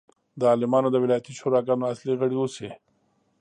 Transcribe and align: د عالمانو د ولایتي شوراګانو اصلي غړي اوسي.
د 0.39 0.41
عالمانو 0.51 0.87
د 0.91 0.95
ولایتي 1.03 1.31
شوراګانو 1.39 1.89
اصلي 1.93 2.13
غړي 2.19 2.35
اوسي. 2.39 2.69